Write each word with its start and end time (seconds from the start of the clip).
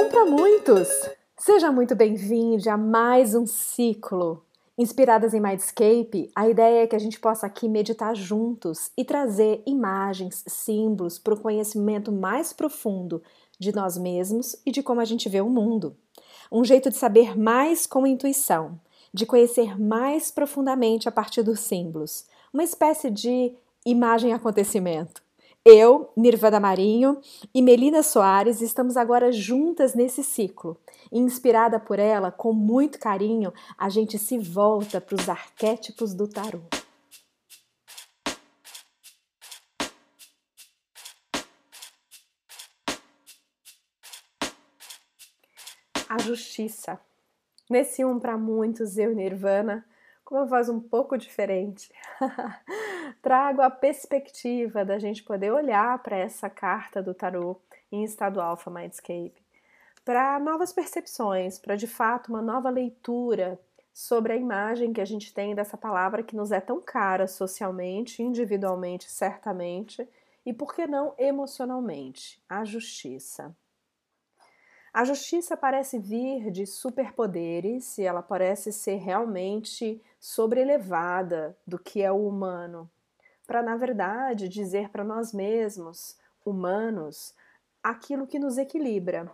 Um 0.00 0.08
para 0.08 0.24
muitos! 0.26 0.88
Seja 1.36 1.72
muito 1.72 1.96
bem-vindo 1.96 2.70
a 2.70 2.76
mais 2.76 3.34
um 3.34 3.44
ciclo. 3.44 4.44
Inspiradas 4.78 5.34
em 5.34 5.40
Mindscape, 5.40 6.30
a 6.36 6.48
ideia 6.48 6.84
é 6.84 6.86
que 6.86 6.94
a 6.94 7.00
gente 7.00 7.18
possa 7.18 7.48
aqui 7.48 7.68
meditar 7.68 8.14
juntos 8.14 8.92
e 8.96 9.04
trazer 9.04 9.60
imagens, 9.66 10.44
símbolos 10.46 11.18
para 11.18 11.34
o 11.34 11.40
conhecimento 11.40 12.12
mais 12.12 12.52
profundo 12.52 13.20
de 13.58 13.74
nós 13.74 13.98
mesmos 13.98 14.54
e 14.64 14.70
de 14.70 14.84
como 14.84 15.00
a 15.00 15.04
gente 15.04 15.28
vê 15.28 15.40
o 15.40 15.50
mundo. 15.50 15.96
Um 16.50 16.62
jeito 16.62 16.90
de 16.90 16.96
saber 16.96 17.36
mais 17.36 17.84
com 17.84 18.06
intuição, 18.06 18.78
de 19.12 19.26
conhecer 19.26 19.80
mais 19.80 20.30
profundamente 20.30 21.08
a 21.08 21.12
partir 21.12 21.42
dos 21.42 21.58
símbolos, 21.58 22.24
uma 22.54 22.62
espécie 22.62 23.10
de 23.10 23.52
imagem-acontecimento. 23.84 25.27
Eu, 25.70 26.10
Nirvana 26.16 26.58
Marinho 26.58 27.20
e 27.54 27.60
Melina 27.60 28.02
Soares 28.02 28.62
estamos 28.62 28.96
agora 28.96 29.30
juntas 29.30 29.94
nesse 29.94 30.24
ciclo. 30.24 30.80
Inspirada 31.12 31.78
por 31.78 31.98
ela, 31.98 32.32
com 32.32 32.54
muito 32.54 32.98
carinho, 32.98 33.52
a 33.76 33.90
gente 33.90 34.18
se 34.18 34.38
volta 34.38 34.98
para 34.98 35.14
os 35.14 35.28
arquétipos 35.28 36.14
do 36.14 36.26
tarô. 36.26 36.62
A 46.08 46.18
justiça. 46.22 46.98
Nesse 47.68 48.02
um 48.06 48.18
para 48.18 48.38
muitos, 48.38 48.96
eu, 48.96 49.14
Nirvana, 49.14 49.84
com 50.24 50.36
uma 50.36 50.46
voz 50.46 50.70
um 50.70 50.80
pouco 50.80 51.18
diferente. 51.18 51.92
trago 53.20 53.62
a 53.62 53.70
perspectiva 53.70 54.84
da 54.84 54.98
gente 54.98 55.22
poder 55.22 55.52
olhar 55.52 56.02
para 56.02 56.16
essa 56.16 56.48
carta 56.48 57.02
do 57.02 57.14
tarô 57.14 57.60
em 57.90 58.04
estado 58.04 58.40
alfa 58.40 58.70
Mindscape, 58.70 59.42
para 60.04 60.38
novas 60.38 60.72
percepções, 60.72 61.58
para 61.58 61.76
de 61.76 61.86
fato 61.86 62.28
uma 62.28 62.40
nova 62.40 62.70
leitura 62.70 63.60
sobre 63.92 64.32
a 64.32 64.36
imagem 64.36 64.92
que 64.92 65.00
a 65.00 65.04
gente 65.04 65.34
tem 65.34 65.54
dessa 65.54 65.76
palavra 65.76 66.22
que 66.22 66.36
nos 66.36 66.52
é 66.52 66.60
tão 66.60 66.80
cara 66.80 67.26
socialmente, 67.26 68.22
individualmente, 68.22 69.10
certamente, 69.10 70.08
e 70.46 70.52
por 70.52 70.74
que 70.74 70.86
não 70.86 71.14
emocionalmente, 71.18 72.42
a 72.48 72.64
justiça. 72.64 73.54
A 74.94 75.04
justiça 75.04 75.56
parece 75.56 75.98
vir 75.98 76.50
de 76.50 76.64
superpoderes 76.64 77.98
e 77.98 78.04
ela 78.04 78.22
parece 78.22 78.72
ser 78.72 78.96
realmente 78.96 80.00
sobrelevada 80.18 81.56
do 81.66 81.78
que 81.78 82.00
é 82.02 82.10
o 82.10 82.26
humano 82.26 82.90
para, 83.48 83.62
na 83.62 83.76
verdade, 83.76 84.46
dizer 84.46 84.90
para 84.90 85.02
nós 85.02 85.32
mesmos, 85.32 86.18
humanos, 86.44 87.34
aquilo 87.82 88.26
que 88.26 88.38
nos 88.38 88.58
equilibra. 88.58 89.32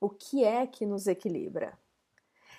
O 0.00 0.08
que 0.08 0.42
é 0.42 0.66
que 0.66 0.86
nos 0.86 1.06
equilibra? 1.06 1.78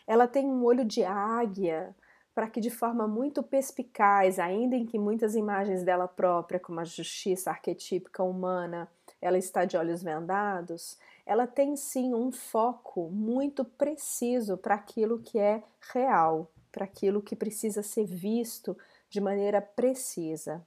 Ela 0.05 0.27
tem 0.27 0.45
um 0.45 0.63
olho 0.63 0.85
de 0.85 1.03
águia 1.03 1.95
para 2.33 2.47
que, 2.47 2.61
de 2.61 2.69
forma 2.69 3.07
muito 3.07 3.41
perspicaz, 3.41 4.37
ainda 4.37 4.75
em 4.75 4.85
que 4.85 4.99
muitas 4.99 5.33
imagens 5.33 5.81
dela 5.81 6.07
própria, 6.07 6.59
como 6.59 6.79
a 6.79 6.83
justiça 6.83 7.49
arquetípica 7.49 8.21
humana, 8.21 8.87
ela 9.19 9.39
está 9.39 9.65
de 9.65 9.75
olhos 9.75 10.03
vendados, 10.03 10.95
ela 11.25 11.47
tem 11.47 11.75
sim 11.75 12.13
um 12.13 12.31
foco 12.31 13.09
muito 13.09 13.65
preciso 13.65 14.55
para 14.55 14.75
aquilo 14.75 15.17
que 15.19 15.39
é 15.39 15.63
real, 15.91 16.51
para 16.71 16.85
aquilo 16.85 17.19
que 17.19 17.35
precisa 17.35 17.81
ser 17.81 18.05
visto 18.05 18.77
de 19.09 19.21
maneira 19.21 19.61
precisa. 19.61 20.65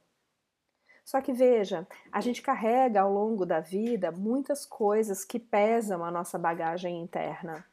Só 1.04 1.20
que 1.20 1.32
veja, 1.32 1.86
a 2.12 2.20
gente 2.20 2.40
carrega 2.40 3.00
ao 3.00 3.12
longo 3.12 3.44
da 3.44 3.58
vida 3.58 4.12
muitas 4.12 4.64
coisas 4.64 5.24
que 5.24 5.38
pesam 5.38 6.04
a 6.04 6.10
nossa 6.10 6.38
bagagem 6.38 7.00
interna, 7.02 7.64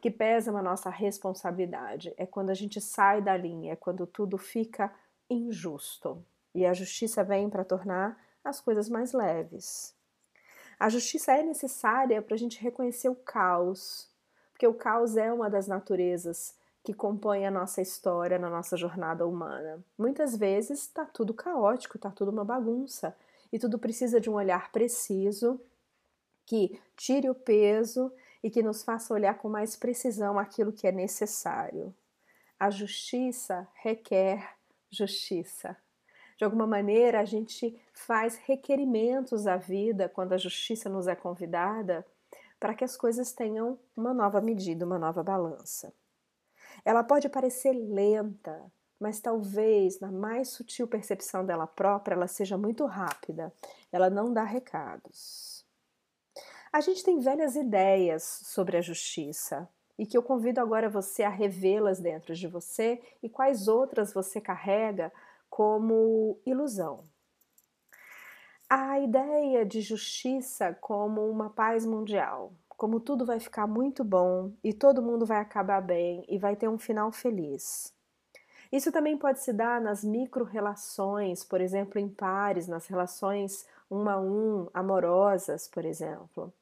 que 0.00 0.10
pesam 0.10 0.56
a 0.56 0.62
nossa 0.62 0.90
responsabilidade. 0.90 2.12
É 2.16 2.26
quando 2.26 2.50
a 2.50 2.54
gente 2.54 2.80
sai 2.80 3.22
da 3.22 3.36
linha, 3.36 3.74
é 3.74 3.76
quando 3.76 4.06
tudo 4.06 4.36
fica 4.36 4.92
injusto. 5.30 6.24
E 6.54 6.66
a 6.66 6.72
justiça 6.72 7.22
vem 7.22 7.48
para 7.48 7.64
tornar 7.64 8.20
as 8.42 8.60
coisas 8.60 8.88
mais 8.88 9.12
leves. 9.12 9.94
A 10.78 10.88
justiça 10.88 11.32
é 11.32 11.42
necessária 11.42 12.20
para 12.20 12.34
a 12.34 12.38
gente 12.38 12.60
reconhecer 12.60 13.08
o 13.08 13.14
caos, 13.14 14.10
porque 14.52 14.66
o 14.66 14.74
caos 14.74 15.16
é 15.16 15.32
uma 15.32 15.48
das 15.48 15.66
naturezas 15.66 16.56
que 16.84 16.92
compõe 16.92 17.46
a 17.46 17.50
nossa 17.50 17.80
história 17.80 18.38
na 18.38 18.50
nossa 18.50 18.76
jornada 18.76 19.26
humana. 19.26 19.82
Muitas 19.96 20.36
vezes 20.36 20.82
está 20.82 21.06
tudo 21.06 21.32
caótico, 21.32 21.96
está 21.96 22.10
tudo 22.10 22.30
uma 22.30 22.44
bagunça 22.44 23.16
e 23.50 23.58
tudo 23.58 23.78
precisa 23.78 24.20
de 24.20 24.28
um 24.28 24.34
olhar 24.34 24.70
preciso 24.70 25.58
que 26.44 26.78
tire 26.94 27.30
o 27.30 27.34
peso 27.34 28.12
e 28.42 28.50
que 28.50 28.62
nos 28.62 28.84
faça 28.84 29.14
olhar 29.14 29.38
com 29.38 29.48
mais 29.48 29.74
precisão 29.74 30.38
aquilo 30.38 30.74
que 30.74 30.86
é 30.86 30.92
necessário. 30.92 31.94
A 32.60 32.68
justiça 32.68 33.66
requer 33.76 34.46
justiça. 34.90 35.74
De 36.36 36.44
alguma 36.44 36.66
maneira, 36.66 37.20
a 37.20 37.24
gente 37.24 37.80
faz 37.94 38.36
requerimentos 38.36 39.46
à 39.46 39.56
vida 39.56 40.06
quando 40.06 40.34
a 40.34 40.38
justiça 40.38 40.90
nos 40.90 41.06
é 41.06 41.14
convidada 41.14 42.06
para 42.60 42.74
que 42.74 42.84
as 42.84 42.94
coisas 42.94 43.32
tenham 43.32 43.78
uma 43.96 44.12
nova 44.12 44.40
medida, 44.42 44.84
uma 44.84 44.98
nova 44.98 45.22
balança. 45.22 45.90
Ela 46.84 47.02
pode 47.02 47.28
parecer 47.28 47.72
lenta, 47.72 48.70
mas 49.00 49.20
talvez 49.20 50.00
na 50.00 50.12
mais 50.12 50.48
sutil 50.50 50.86
percepção 50.86 51.44
dela 51.44 51.66
própria 51.66 52.14
ela 52.14 52.28
seja 52.28 52.58
muito 52.58 52.84
rápida. 52.86 53.52
Ela 53.90 54.10
não 54.10 54.32
dá 54.32 54.44
recados. 54.44 55.64
A 56.72 56.80
gente 56.80 57.04
tem 57.04 57.20
velhas 57.20 57.54
ideias 57.54 58.24
sobre 58.24 58.76
a 58.76 58.80
justiça 58.80 59.68
e 59.96 60.04
que 60.04 60.16
eu 60.16 60.22
convido 60.22 60.60
agora 60.60 60.88
você 60.88 61.22
a 61.22 61.28
revê-las 61.28 62.00
dentro 62.00 62.34
de 62.34 62.48
você 62.48 63.00
e 63.22 63.28
quais 63.28 63.68
outras 63.68 64.12
você 64.12 64.40
carrega 64.40 65.12
como 65.48 66.40
ilusão. 66.44 67.04
A 68.68 68.98
ideia 68.98 69.64
de 69.64 69.80
justiça 69.80 70.76
como 70.80 71.30
uma 71.30 71.50
paz 71.50 71.86
mundial, 71.86 72.52
como 72.84 73.00
tudo 73.00 73.24
vai 73.24 73.40
ficar 73.40 73.66
muito 73.66 74.04
bom 74.04 74.52
e 74.62 74.70
todo 74.70 75.00
mundo 75.00 75.24
vai 75.24 75.38
acabar 75.38 75.80
bem 75.80 76.22
e 76.28 76.36
vai 76.36 76.54
ter 76.54 76.68
um 76.68 76.76
final 76.76 77.10
feliz. 77.10 77.90
Isso 78.70 78.92
também 78.92 79.16
pode 79.16 79.38
se 79.38 79.54
dar 79.54 79.80
nas 79.80 80.04
micro-relações, 80.04 81.42
por 81.42 81.62
exemplo, 81.62 81.98
em 81.98 82.10
pares, 82.10 82.68
nas 82.68 82.86
relações 82.86 83.66
um 83.90 84.06
a 84.06 84.20
um, 84.20 84.68
amorosas, 84.74 85.66
por 85.66 85.82
exemplo. 85.82 86.52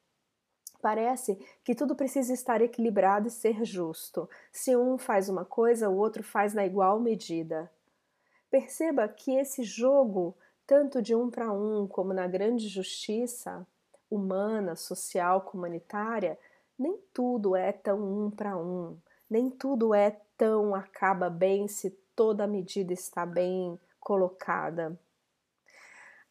Parece 0.81 1.37
que 1.61 1.75
tudo 1.75 1.93
precisa 1.93 2.33
estar 2.33 2.61
equilibrado 2.61 3.27
e 3.27 3.29
ser 3.29 3.65
justo. 3.65 4.29
Se 4.49 4.77
um 4.77 4.97
faz 4.97 5.27
uma 5.27 5.43
coisa, 5.43 5.89
o 5.89 5.97
outro 5.97 6.23
faz 6.23 6.53
na 6.53 6.65
igual 6.65 7.01
medida. 7.01 7.69
Perceba 8.49 9.09
que 9.09 9.35
esse 9.35 9.61
jogo, 9.61 10.37
tanto 10.65 11.01
de 11.01 11.13
um 11.13 11.29
para 11.29 11.51
um 11.51 11.85
como 11.85 12.13
na 12.13 12.27
grande 12.27 12.69
justiça, 12.69 13.67
humana, 14.13 14.75
social, 14.75 15.41
comunitária, 15.41 16.37
nem 16.77 16.97
tudo 17.13 17.55
é 17.55 17.71
tão 17.71 17.99
um 17.99 18.31
para 18.31 18.57
um, 18.57 18.97
nem 19.29 19.49
tudo 19.49 19.93
é 19.93 20.17
tão 20.37 20.75
acaba 20.75 21.29
bem 21.29 21.67
se 21.67 21.91
toda 22.15 22.47
medida 22.47 22.93
está 22.93 23.25
bem 23.25 23.79
colocada. 23.99 24.99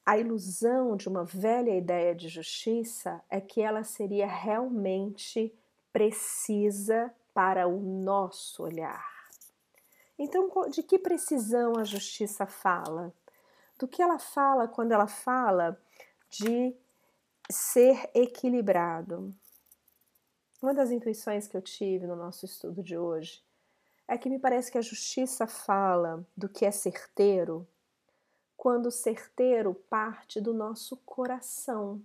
A 0.04 0.18
ilusão 0.18 0.96
de 0.96 1.08
uma 1.08 1.24
velha 1.24 1.76
ideia 1.76 2.14
de 2.14 2.28
justiça 2.28 3.22
é 3.30 3.40
que 3.40 3.60
ela 3.60 3.84
seria 3.84 4.26
realmente 4.26 5.54
precisa 5.92 7.12
para 7.32 7.68
o 7.68 7.78
nosso 7.80 8.64
olhar. 8.64 9.06
Então, 10.18 10.48
de 10.70 10.82
que 10.82 10.98
precisão 10.98 11.74
a 11.78 11.84
justiça 11.84 12.46
fala? 12.46 13.12
Do 13.78 13.88
que 13.88 14.02
ela 14.02 14.18
fala 14.18 14.68
quando 14.68 14.92
ela 14.92 15.06
fala 15.06 15.80
de 16.28 16.74
ser 17.52 18.10
equilibrado. 18.14 19.32
Uma 20.60 20.74
das 20.74 20.90
intuições 20.90 21.46
que 21.46 21.56
eu 21.56 21.62
tive 21.62 22.06
no 22.06 22.16
nosso 22.16 22.44
estudo 22.44 22.82
de 22.82 22.96
hoje 22.96 23.42
é 24.08 24.18
que 24.18 24.28
me 24.28 24.38
parece 24.38 24.72
que 24.72 24.78
a 24.78 24.82
justiça 24.82 25.46
fala 25.46 26.26
do 26.36 26.48
que 26.48 26.64
é 26.64 26.70
certeiro 26.70 27.68
quando 28.56 28.90
certeiro 28.90 29.74
parte 29.74 30.40
do 30.40 30.54
nosso 30.54 30.96
coração. 30.98 32.00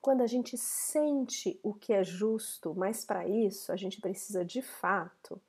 Quando 0.00 0.22
a 0.22 0.26
gente 0.26 0.56
sente 0.56 1.58
o 1.62 1.74
que 1.74 1.92
é 1.92 2.04
justo, 2.04 2.74
mas 2.74 3.04
para 3.04 3.26
isso 3.26 3.72
a 3.72 3.76
gente 3.76 4.00
precisa 4.00 4.44
de 4.44 4.62
fato 4.62 5.40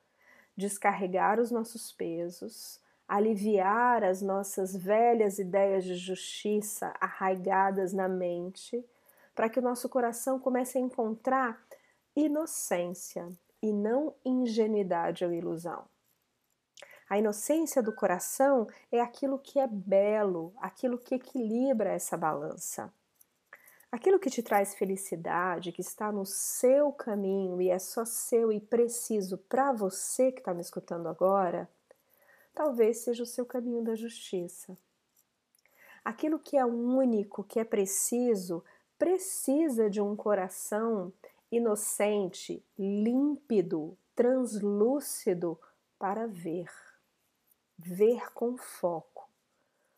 descarregar 0.55 1.39
os 1.39 1.51
nossos 1.51 1.91
pesos, 1.91 2.79
aliviar 3.15 4.03
as 4.03 4.23
nossas 4.23 4.75
velhas 4.75 5.37
ideias 5.37 5.83
de 5.83 5.93
justiça 5.93 6.91
arraigadas 6.99 7.93
na 7.93 8.07
mente, 8.07 8.83
para 9.35 9.47
que 9.47 9.59
o 9.59 9.61
nosso 9.61 9.87
coração 9.87 10.39
comece 10.39 10.79
a 10.79 10.81
encontrar 10.81 11.63
inocência 12.15 13.29
e 13.61 13.71
não 13.71 14.15
ingenuidade 14.25 15.23
ou 15.23 15.31
ilusão. 15.31 15.85
A 17.07 17.19
inocência 17.19 17.83
do 17.83 17.93
coração 17.93 18.67
é 18.91 18.99
aquilo 18.99 19.37
que 19.37 19.59
é 19.59 19.67
belo, 19.67 20.51
aquilo 20.57 20.97
que 20.97 21.13
equilibra 21.13 21.91
essa 21.91 22.17
balança. 22.17 22.91
aquilo 23.91 24.19
que 24.19 24.31
te 24.31 24.41
traz 24.41 24.73
felicidade, 24.73 25.71
que 25.71 25.81
está 25.81 26.11
no 26.11 26.25
seu 26.25 26.91
caminho 26.91 27.61
e 27.61 27.69
é 27.69 27.77
só 27.77 28.03
seu 28.05 28.51
e 28.51 28.59
preciso 28.59 29.37
para 29.37 29.71
você 29.71 30.31
que 30.31 30.39
está 30.39 30.51
me 30.51 30.61
escutando 30.61 31.07
agora, 31.07 31.69
talvez 32.53 32.99
seja 32.99 33.23
o 33.23 33.27
seu 33.27 33.45
caminho 33.45 33.83
da 33.83 33.95
justiça. 33.95 34.77
Aquilo 36.03 36.39
que 36.39 36.57
é 36.57 36.65
único, 36.65 37.43
que 37.43 37.59
é 37.59 37.63
preciso, 37.63 38.63
precisa 38.97 39.89
de 39.89 40.01
um 40.01 40.15
coração 40.15 41.11
inocente, 41.51 42.63
límpido, 42.77 43.97
translúcido 44.15 45.59
para 45.97 46.27
ver. 46.27 46.69
Ver 47.77 48.31
com 48.33 48.57
foco. 48.57 49.29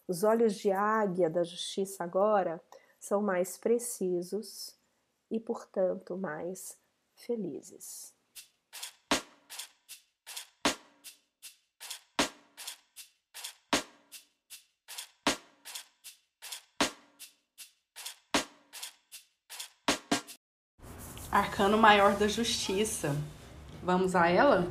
Os 0.08 0.24
olhos 0.24 0.56
de 0.56 0.72
águia 0.72 1.30
da 1.30 1.44
justiça 1.44 2.04
agora 2.04 2.62
são 3.00 3.22
mais 3.22 3.58
precisos 3.58 4.76
e, 5.30 5.40
portanto, 5.40 6.18
mais 6.18 6.78
felizes. 7.16 8.15
Arcano 21.36 21.78
Maior 21.78 22.14
da 22.14 22.30
Justiça. 22.30 23.14
Vamos 23.84 24.16
a 24.16 24.30
ela? 24.30 24.70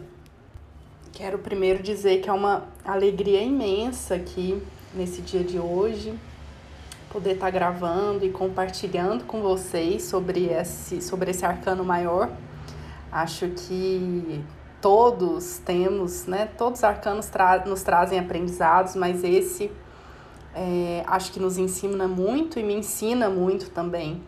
Quero 1.13 1.39
primeiro 1.39 1.83
dizer 1.83 2.23
que 2.23 2.31
é 2.31 2.33
uma 2.33 2.65
alegria 2.83 3.43
imensa 3.43 4.15
aqui 4.15 4.63
nesse 4.95 5.21
dia 5.21 5.45
de 5.45 5.59
hoje 5.59 6.19
poder 7.13 7.33
estar 7.33 7.45
tá 7.45 7.51
gravando 7.51 8.25
e 8.25 8.31
compartilhando 8.31 9.25
com 9.25 9.43
vocês 9.43 10.05
sobre 10.05 10.47
esse, 10.47 11.03
sobre 11.03 11.33
esse 11.33 11.45
arcano 11.45 11.85
maior. 11.85 12.31
Acho 13.13 13.51
que 13.51 14.43
todos 14.81 15.59
temos, 15.59 16.25
né? 16.25 16.49
Todos 16.57 16.79
os 16.79 16.85
arcanos 16.85 17.27
tra 17.27 17.63
nos 17.67 17.83
trazem 17.83 18.19
aprendizados, 18.19 18.97
mas 18.97 19.23
esse 19.23 19.71
é, 20.55 21.05
acho 21.07 21.31
que 21.31 21.39
nos 21.39 21.59
ensina 21.59 22.09
muito 22.09 22.59
e 22.59 22.63
me 22.63 22.73
ensina 22.73 23.29
muito 23.29 23.69
também, 23.69 24.23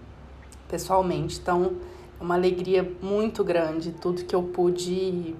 pessoalmente. 0.69 1.39
Então, 1.39 1.77
uma 2.21 2.35
alegria 2.35 2.89
muito 3.01 3.45
grande 3.45 3.93
tudo 3.93 4.25
que 4.25 4.35
eu 4.35 4.43
pude 4.43 5.35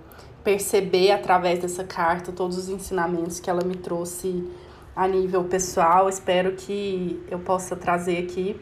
perceber 0.45 1.11
através 1.11 1.59
dessa 1.59 1.83
carta, 1.83 2.31
todos 2.31 2.57
os 2.57 2.69
ensinamentos 2.69 3.41
que 3.41 3.51
ela 3.51 3.65
me 3.65 3.75
trouxe 3.75 4.45
a 4.95 5.09
nível 5.09 5.45
pessoal. 5.45 6.09
Espero 6.09 6.53
que 6.53 7.21
eu 7.29 7.39
possa 7.41 7.75
trazer 7.75 8.19
aqui 8.19 8.61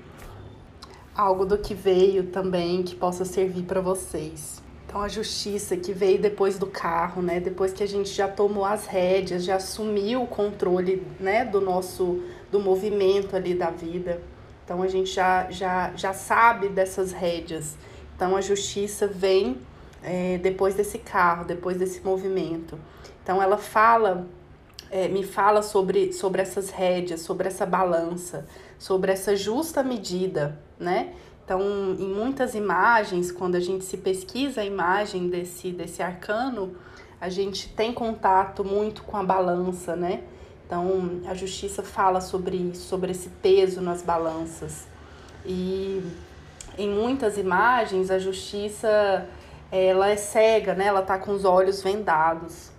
algo 1.14 1.44
do 1.44 1.58
que 1.58 1.74
veio 1.74 2.24
também 2.24 2.82
que 2.82 2.96
possa 2.96 3.24
servir 3.24 3.64
para 3.64 3.80
vocês. 3.80 4.62
Então 4.86 5.02
a 5.02 5.08
justiça 5.08 5.76
que 5.76 5.92
veio 5.92 6.20
depois 6.20 6.58
do 6.58 6.66
carro, 6.66 7.20
né? 7.20 7.40
Depois 7.40 7.72
que 7.72 7.82
a 7.82 7.86
gente 7.86 8.10
já 8.10 8.28
tomou 8.28 8.64
as 8.64 8.86
rédeas, 8.86 9.44
já 9.44 9.56
assumiu 9.56 10.22
o 10.22 10.26
controle, 10.26 11.06
né, 11.20 11.44
do 11.44 11.60
nosso 11.60 12.22
do 12.50 12.60
movimento 12.60 13.34
ali 13.34 13.54
da 13.54 13.70
vida. 13.70 14.20
Então 14.64 14.82
a 14.82 14.88
gente 14.88 15.10
já 15.10 15.50
já 15.50 15.92
já 15.96 16.12
sabe 16.12 16.68
dessas 16.68 17.12
rédeas. 17.12 17.76
Então 18.14 18.36
a 18.36 18.40
justiça 18.40 19.06
vem 19.06 19.58
é, 20.02 20.38
depois 20.38 20.74
desse 20.74 20.98
carro, 20.98 21.44
depois 21.44 21.76
desse 21.76 22.00
movimento. 22.00 22.78
Então 23.22 23.42
ela 23.42 23.56
fala 23.56 24.26
é, 24.94 25.08
me 25.08 25.24
fala 25.24 25.60
sobre, 25.60 26.12
sobre 26.12 26.40
essas 26.40 26.70
rédeas, 26.70 27.20
sobre 27.20 27.48
essa 27.48 27.66
balança, 27.66 28.46
sobre 28.78 29.10
essa 29.10 29.34
justa 29.34 29.82
medida, 29.82 30.56
né? 30.78 31.14
Então, 31.44 31.60
em 31.98 32.08
muitas 32.08 32.54
imagens, 32.54 33.32
quando 33.32 33.56
a 33.56 33.60
gente 33.60 33.84
se 33.84 33.96
pesquisa 33.96 34.60
a 34.60 34.64
imagem 34.64 35.28
desse, 35.28 35.72
desse 35.72 36.00
arcano, 36.00 36.76
a 37.20 37.28
gente 37.28 37.68
tem 37.70 37.92
contato 37.92 38.64
muito 38.64 39.02
com 39.02 39.16
a 39.16 39.22
balança, 39.24 39.96
né? 39.96 40.22
Então, 40.64 41.20
a 41.26 41.34
justiça 41.34 41.82
fala 41.82 42.20
sobre 42.20 42.56
isso, 42.56 42.88
sobre 42.88 43.10
esse 43.10 43.28
peso 43.28 43.80
nas 43.80 44.00
balanças. 44.00 44.86
E 45.44 46.02
em 46.78 46.88
muitas 46.88 47.38
imagens, 47.38 48.10
a 48.10 48.18
justiça 48.18 49.28
ela 49.70 50.08
é 50.08 50.16
cega, 50.16 50.74
né? 50.74 50.86
Ela 50.86 51.02
tá 51.02 51.18
com 51.18 51.32
os 51.32 51.44
olhos 51.44 51.82
vendados. 51.82 52.70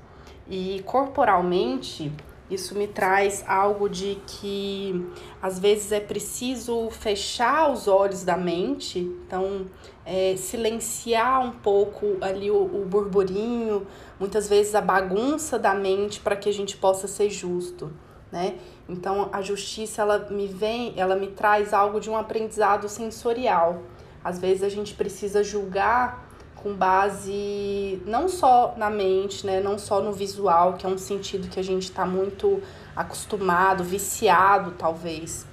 E 0.47 0.81
corporalmente, 0.85 2.11
isso 2.49 2.75
me 2.75 2.87
traz 2.87 3.43
algo 3.47 3.89
de 3.89 4.19
que 4.27 5.05
às 5.41 5.57
vezes 5.57 5.91
é 5.91 5.99
preciso 5.99 6.89
fechar 6.91 7.71
os 7.71 7.87
olhos 7.87 8.23
da 8.23 8.37
mente, 8.37 8.99
então 8.99 9.65
é, 10.05 10.35
silenciar 10.37 11.43
um 11.43 11.51
pouco 11.51 12.17
ali 12.21 12.51
o, 12.51 12.61
o 12.61 12.85
burburinho, 12.85 13.87
muitas 14.19 14.47
vezes 14.47 14.75
a 14.75 14.81
bagunça 14.81 15.57
da 15.57 15.73
mente 15.73 16.19
para 16.19 16.35
que 16.35 16.47
a 16.47 16.53
gente 16.53 16.77
possa 16.77 17.07
ser 17.07 17.31
justo, 17.31 17.91
né? 18.35 18.55
Então 18.89 19.29
a 19.31 19.41
justiça 19.41 20.01
ela 20.01 20.27
me 20.29 20.45
vem, 20.45 20.93
ela 20.97 21.15
me 21.15 21.27
traz 21.27 21.73
algo 21.73 22.01
de 22.01 22.09
um 22.09 22.17
aprendizado 22.17 22.89
sensorial. 22.89 23.81
Às 24.21 24.37
vezes 24.37 24.61
a 24.61 24.67
gente 24.67 24.93
precisa 24.93 25.41
julgar 25.41 26.27
com 26.57 26.73
base 26.73 28.01
não 28.05 28.27
só 28.27 28.73
na 28.75 28.89
mente, 28.89 29.45
né, 29.45 29.61
não 29.61 29.77
só 29.77 30.01
no 30.01 30.11
visual, 30.11 30.73
que 30.73 30.85
é 30.85 30.89
um 30.89 30.97
sentido 30.97 31.47
que 31.47 31.59
a 31.59 31.63
gente 31.63 31.83
está 31.83 32.05
muito 32.05 32.61
acostumado, 32.93 33.85
viciado 33.85 34.71
talvez. 34.71 35.45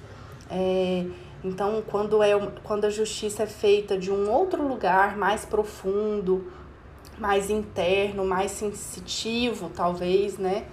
É, 0.51 1.05
então, 1.41 1.81
quando, 1.87 2.21
é, 2.21 2.33
quando 2.63 2.83
a 2.85 2.89
justiça 2.89 3.43
é 3.43 3.47
feita 3.47 3.97
de 3.97 4.11
um 4.11 4.29
outro 4.29 4.67
lugar 4.67 5.15
mais 5.15 5.45
profundo, 5.45 6.51
mais 7.17 7.49
interno, 7.49 8.25
mais 8.25 8.51
sensitivo, 8.51 9.69
talvez, 9.73 10.37
né? 10.37 10.65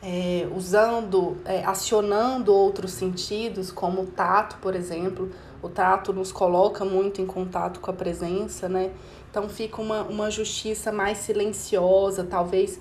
É, 0.00 0.46
usando, 0.54 1.38
é, 1.44 1.64
acionando 1.64 2.54
outros 2.54 2.92
sentidos, 2.92 3.72
como 3.72 4.02
o 4.02 4.06
tato, 4.06 4.56
por 4.58 4.74
exemplo. 4.76 5.30
O 5.60 5.68
tato 5.68 6.12
nos 6.12 6.30
coloca 6.30 6.84
muito 6.84 7.20
em 7.20 7.26
contato 7.26 7.80
com 7.80 7.90
a 7.90 7.94
presença, 7.94 8.68
né? 8.68 8.92
Então 9.30 9.48
fica 9.48 9.82
uma, 9.82 10.02
uma 10.02 10.30
justiça 10.30 10.92
mais 10.92 11.18
silenciosa, 11.18 12.22
talvez 12.24 12.78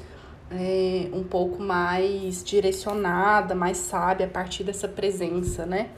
é, 0.51 1.09
um 1.11 1.23
pouco 1.23 1.61
mais 1.61 2.43
direcionada, 2.43 3.53
mais 3.55 3.77
sábia 3.77 4.27
a 4.27 4.29
partir 4.29 4.63
dessa 4.63 4.87
presença, 4.87 5.65
né? 5.65 5.89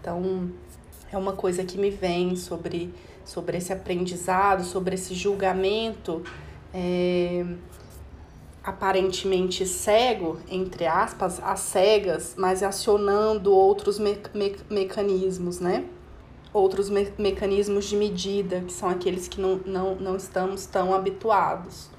Então 0.00 0.50
é 1.10 1.18
uma 1.18 1.32
coisa 1.32 1.64
que 1.64 1.76
me 1.76 1.90
vem 1.90 2.36
sobre, 2.36 2.94
sobre 3.24 3.58
esse 3.58 3.72
aprendizado, 3.72 4.64
sobre 4.64 4.94
esse 4.94 5.14
julgamento 5.14 6.22
é, 6.72 7.44
aparentemente 8.68 9.66
cego, 9.66 10.38
entre 10.48 10.86
aspas, 10.86 11.40
às 11.42 11.60
cegas, 11.60 12.34
mas 12.36 12.62
acionando 12.62 13.52
outros 13.52 13.98
me 13.98 14.18
me 14.34 14.56
mecanismos, 14.70 15.60
né? 15.60 15.84
outros 16.52 16.88
me 16.88 17.12
mecanismos 17.18 17.86
de 17.86 17.96
medida, 17.96 18.60
que 18.60 18.72
são 18.72 18.88
aqueles 18.88 19.28
que 19.28 19.40
não, 19.40 19.60
não, 19.66 19.94
não 19.96 20.16
estamos 20.16 20.66
tão 20.66 20.94
habituados. 20.94 21.90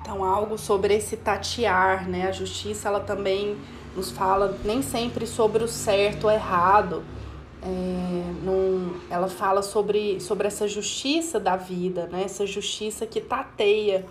Então, 0.00 0.24
algo 0.24 0.58
sobre 0.58 0.94
esse 0.94 1.16
tatear, 1.16 2.08
né? 2.08 2.28
A 2.28 2.32
justiça, 2.32 2.88
ela 2.88 3.00
também 3.00 3.56
nos 3.96 4.10
fala 4.10 4.58
nem 4.64 4.82
sempre 4.82 5.26
sobre 5.26 5.64
o 5.64 5.68
certo 5.68 6.24
ou 6.24 6.30
errado. 6.30 7.02
É, 7.62 7.66
num, 8.42 8.94
ela 9.08 9.28
fala 9.28 9.62
sobre, 9.62 10.20
sobre 10.20 10.46
essa 10.46 10.68
justiça 10.68 11.40
da 11.40 11.56
vida, 11.56 12.06
né? 12.12 12.24
Essa 12.24 12.46
justiça 12.46 13.06
que 13.06 13.20
tateia. 13.20 14.04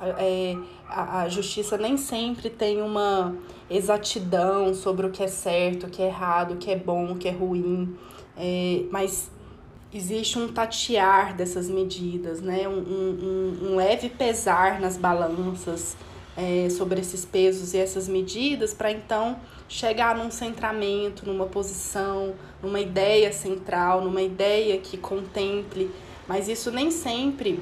É, 0.00 0.56
a, 0.88 1.22
a 1.22 1.28
justiça 1.28 1.78
nem 1.78 1.96
sempre 1.96 2.50
tem 2.50 2.82
uma 2.82 3.34
exatidão 3.70 4.74
sobre 4.74 5.06
o 5.06 5.10
que 5.10 5.22
é 5.22 5.28
certo, 5.28 5.86
o 5.86 5.90
que 5.90 6.02
é 6.02 6.06
errado, 6.06 6.54
o 6.54 6.56
que 6.56 6.70
é 6.70 6.76
bom, 6.76 7.12
o 7.12 7.16
que 7.16 7.28
é 7.28 7.32
ruim 7.32 7.96
é, 8.36 8.84
mas 8.90 9.30
existe 9.92 10.38
um 10.38 10.48
tatear 10.48 11.36
dessas 11.36 11.68
medidas, 11.68 12.40
né? 12.40 12.68
um, 12.68 12.78
um, 12.78 13.58
um 13.62 13.76
leve 13.76 14.08
pesar 14.08 14.80
nas 14.80 14.96
balanças 14.96 15.96
é, 16.36 16.68
sobre 16.68 17.00
esses 17.00 17.24
pesos 17.24 17.74
e 17.74 17.78
essas 17.78 18.08
medidas, 18.08 18.74
para 18.74 18.90
então 18.90 19.38
chegar 19.68 20.16
num 20.16 20.30
centramento, 20.32 21.24
numa 21.24 21.46
posição, 21.46 22.34
numa 22.60 22.80
ideia 22.80 23.32
central, 23.32 24.00
numa 24.00 24.22
ideia 24.22 24.78
que 24.78 24.96
contemple. 24.98 25.90
Mas 26.26 26.48
isso 26.48 26.72
nem 26.72 26.90
sempre 26.90 27.60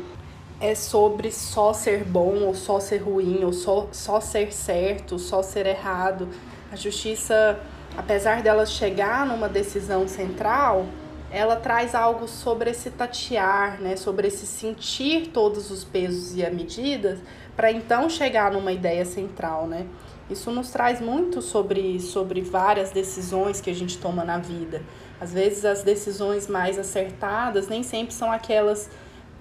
é 0.62 0.74
sobre 0.74 1.30
só 1.30 1.74
ser 1.74 2.04
bom 2.04 2.44
ou 2.44 2.54
só 2.54 2.80
ser 2.80 2.98
ruim, 2.98 3.44
ou 3.44 3.52
só, 3.52 3.88
só 3.92 4.20
ser 4.20 4.52
certo, 4.52 5.18
só 5.18 5.42
ser 5.42 5.66
errado. 5.66 6.28
A 6.70 6.76
justiça 6.76 7.60
apesar 7.96 8.42
dela 8.42 8.64
chegar 8.66 9.26
numa 9.26 9.48
decisão 9.48 10.08
central, 10.08 10.86
ela 11.30 11.56
traz 11.56 11.94
algo 11.94 12.28
sobre 12.28 12.70
esse 12.70 12.90
tatear, 12.90 13.80
né, 13.80 13.96
sobre 13.96 14.28
esse 14.28 14.46
sentir 14.46 15.28
todos 15.28 15.70
os 15.70 15.82
pesos 15.82 16.36
e 16.36 16.44
as 16.44 16.52
medidas, 16.52 17.18
para 17.56 17.70
então 17.70 18.08
chegar 18.08 18.52
numa 18.52 18.72
ideia 18.72 19.04
central, 19.04 19.66
né? 19.66 19.86
Isso 20.30 20.50
nos 20.50 20.70
traz 20.70 21.00
muito 21.00 21.42
sobre, 21.42 22.00
sobre 22.00 22.40
várias 22.40 22.90
decisões 22.90 23.60
que 23.60 23.68
a 23.68 23.74
gente 23.74 23.98
toma 23.98 24.24
na 24.24 24.38
vida. 24.38 24.82
Às 25.20 25.32
vezes 25.32 25.64
as 25.64 25.82
decisões 25.82 26.48
mais 26.48 26.78
acertadas 26.78 27.68
nem 27.68 27.82
sempre 27.82 28.14
são 28.14 28.32
aquelas 28.32 28.88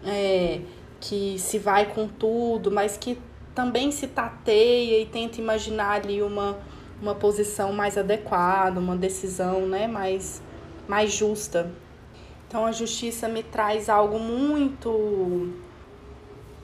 é, 0.06 0.60
que 1.02 1.38
se 1.40 1.58
vai 1.58 1.88
com 1.88 2.08
tudo, 2.08 2.72
mas 2.72 2.96
que 2.96 3.18
também 3.56 3.92
se 3.92 4.08
tateia 4.08 5.02
e 5.02 5.06
tenta 5.06 5.42
imaginar 5.42 5.94
ali 5.94 6.22
uma, 6.22 6.58
uma 7.02 7.16
posição 7.16 7.74
mais 7.74 7.98
adequada, 7.98 8.80
uma 8.80 8.96
decisão 8.96 9.68
né, 9.68 9.88
mais, 9.88 10.42
mais 10.88 11.12
justa. 11.12 11.72
Então 12.48 12.66
a 12.66 12.72
justiça 12.72 13.28
me 13.28 13.42
traz 13.42 13.90
algo 13.90 14.20
muito 14.20 15.52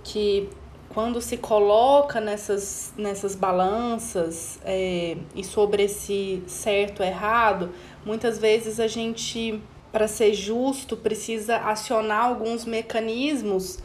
que 0.04 0.50
quando 0.90 1.22
se 1.22 1.38
coloca 1.38 2.22
nessas, 2.22 2.94
nessas 2.98 3.36
balanças 3.36 4.60
é, 4.64 5.18
e 5.36 5.44
sobre 5.44 5.84
esse 5.84 6.42
certo 6.48 7.04
errado, 7.04 7.72
muitas 8.06 8.38
vezes 8.38 8.80
a 8.80 8.88
gente, 8.88 9.62
para 9.92 10.08
ser 10.08 10.34
justo, 10.34 10.96
precisa 10.96 11.58
acionar 11.58 12.26
alguns 12.26 12.66
mecanismos 12.66 13.80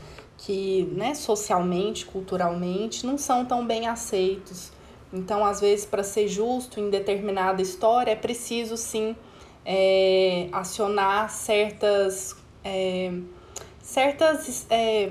que, 0.44 0.88
né, 0.92 1.14
socialmente, 1.14 2.04
culturalmente, 2.04 3.06
não 3.06 3.16
são 3.16 3.44
tão 3.44 3.64
bem 3.64 3.87
aceitos. 3.87 4.72
Então, 5.12 5.44
às 5.44 5.61
vezes, 5.61 5.87
para 5.87 6.02
ser 6.02 6.26
justo 6.26 6.80
em 6.80 6.90
determinada 6.90 7.62
história, 7.62 8.11
é 8.11 8.16
preciso 8.16 8.76
sim 8.76 9.14
é, 9.64 10.49
acionar 10.50 11.30
certas, 11.30 12.37
é, 12.64 13.12
certas 13.80 14.66
é, 14.68 15.11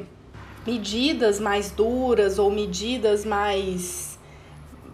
medidas 0.67 1.39
mais 1.39 1.71
duras 1.71 2.37
ou 2.37 2.51
medidas 2.51 3.23
mais 3.23 4.10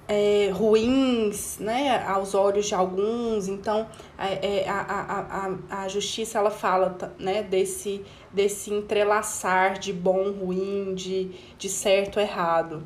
é, 0.08 0.50
ruins 0.54 1.58
né, 1.60 2.04
aos 2.06 2.34
olhos 2.34 2.66
de 2.66 2.76
alguns. 2.76 3.48
Então, 3.48 3.88
é, 4.18 4.62
é, 4.62 4.70
a, 4.70 4.80
a, 4.80 5.78
a, 5.78 5.84
a 5.84 5.88
justiça 5.88 6.38
ela 6.40 6.52
fala 6.52 6.98
né, 7.20 7.44
desse, 7.44 8.04
desse 8.32 8.74
entrelaçar 8.74 9.78
de 9.78 9.92
bom, 9.92 10.32
ruim, 10.32 10.96
de, 10.96 11.32
de 11.58 11.70
certo, 11.70 12.20
errado. 12.20 12.84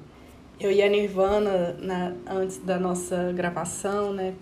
Eu 0.60 0.72
e 0.72 0.82
a 0.82 0.90
Nirvana, 0.90 1.76
na, 1.80 2.14
antes 2.28 2.58
da 2.58 2.80
nossa 2.80 3.32
gravação, 3.34 4.14
né, 4.14 4.34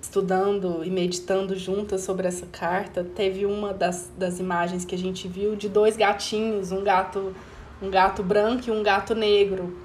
estudando 0.00 0.82
e 0.84 0.90
meditando 0.90 1.54
juntas 1.54 2.02
sobre 2.02 2.26
essa 2.26 2.46
carta, 2.46 3.04
teve 3.04 3.44
uma 3.44 3.72
das, 3.72 4.10
das 4.16 4.40
imagens 4.40 4.84
que 4.84 4.94
a 4.94 4.98
gente 4.98 5.28
viu 5.28 5.54
de 5.54 5.68
dois 5.68 5.96
gatinhos, 5.96 6.72
um 6.72 6.82
gato 6.82 7.34
um 7.82 7.90
gato 7.90 8.22
branco 8.22 8.68
e 8.68 8.70
um 8.70 8.82
gato 8.82 9.14
negro. 9.14 9.76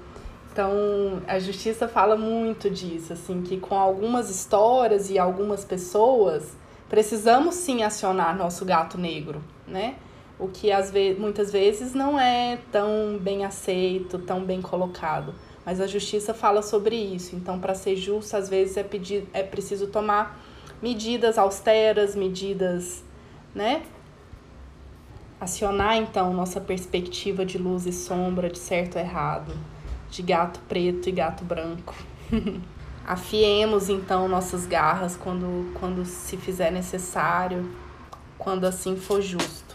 Então, 0.56 1.20
a 1.28 1.38
justiça 1.38 1.86
fala 1.86 2.16
muito 2.16 2.70
disso, 2.70 3.12
assim, 3.12 3.42
que 3.42 3.58
com 3.58 3.78
algumas 3.78 4.30
histórias 4.30 5.10
e 5.10 5.18
algumas 5.18 5.66
pessoas, 5.66 6.56
precisamos 6.88 7.56
sim 7.56 7.82
acionar 7.82 8.34
nosso 8.34 8.64
gato 8.64 8.96
negro, 8.96 9.44
né? 9.68 9.96
O 10.38 10.48
que 10.48 10.72
às 10.72 10.90
vezes, 10.90 11.20
muitas 11.20 11.52
vezes 11.52 11.92
não 11.92 12.18
é 12.18 12.58
tão 12.72 13.18
bem 13.20 13.44
aceito, 13.44 14.18
tão 14.18 14.42
bem 14.42 14.62
colocado. 14.62 15.34
Mas 15.62 15.78
a 15.78 15.86
justiça 15.86 16.32
fala 16.32 16.62
sobre 16.62 16.96
isso. 16.96 17.36
Então, 17.36 17.60
para 17.60 17.74
ser 17.74 17.94
justo, 17.94 18.34
às 18.34 18.48
vezes 18.48 18.78
é, 18.78 18.82
pedir, 18.82 19.28
é 19.34 19.42
preciso 19.42 19.88
tomar 19.88 20.40
medidas 20.80 21.36
austeras, 21.36 22.16
medidas, 22.16 23.04
né? 23.54 23.82
Acionar 25.38 25.98
então 25.98 26.32
nossa 26.32 26.62
perspectiva 26.62 27.44
de 27.44 27.58
luz 27.58 27.84
e 27.84 27.92
sombra, 27.92 28.48
de 28.48 28.58
certo 28.58 28.96
e 28.96 29.00
errado, 29.02 29.52
de 30.10 30.22
gato 30.22 30.60
preto 30.68 31.08
e 31.08 31.12
gato 31.12 31.44
branco. 31.44 31.94
Afiemos 33.06 33.88
então 33.88 34.28
nossas 34.28 34.66
garras 34.66 35.16
quando, 35.16 35.72
quando 35.74 36.04
se 36.04 36.36
fizer 36.36 36.72
necessário, 36.72 37.70
quando 38.36 38.64
assim 38.64 38.96
for 38.96 39.22
justo. 39.22 39.65